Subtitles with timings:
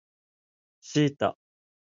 [0.81, 1.37] シータ